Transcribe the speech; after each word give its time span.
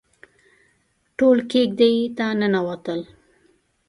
ټول 1.17 1.37
کېږدۍ 1.51 1.93
ته 2.17 2.25
ننوتل. 2.39 3.01